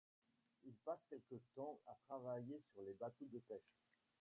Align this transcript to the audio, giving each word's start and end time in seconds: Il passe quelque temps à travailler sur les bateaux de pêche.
Il 0.63 0.73
passe 0.77 1.05
quelque 1.07 1.35
temps 1.53 1.79
à 1.85 1.95
travailler 2.07 2.59
sur 2.73 2.81
les 2.81 2.95
bateaux 2.95 3.27
de 3.31 3.37
pêche. 3.37 3.83